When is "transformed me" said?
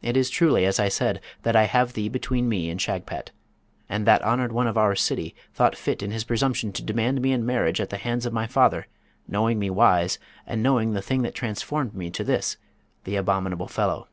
11.34-12.10